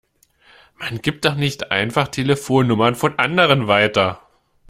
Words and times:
Man 0.79 1.03
gibt 1.03 1.25
doch 1.25 1.35
nicht 1.35 1.69
einfach 1.69 2.07
Telefonnummern 2.07 2.95
von 2.95 3.19
anderen 3.19 3.67
weiter! 3.67 4.19